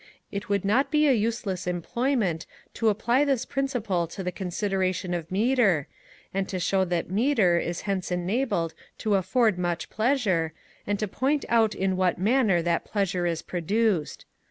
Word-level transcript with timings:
It 0.31 0.49
would 0.49 0.65
not 0.65 0.89
be 0.89 1.07
a 1.07 1.13
useless 1.13 1.67
employment 1.67 2.47
to 2.73 2.89
apply 2.89 3.23
this 3.23 3.45
principle 3.45 4.07
to 4.07 4.23
the 4.23 4.31
consideration 4.31 5.13
of 5.13 5.29
metre, 5.31 5.85
and 6.33 6.49
to 6.49 6.59
show 6.59 6.83
that 6.85 7.11
metre 7.11 7.59
is 7.59 7.81
hence 7.81 8.11
enabled 8.11 8.73
to 8.97 9.13
afford 9.13 9.59
much 9.59 9.91
pleasure, 9.91 10.53
and 10.87 10.97
to 10.97 11.07
point 11.07 11.45
out 11.49 11.75
in 11.75 11.95
what 11.97 12.17
manner 12.17 12.63
that 12.63 12.83
pleasure 12.83 13.27
is 13.27 13.43
produced. 13.43 14.25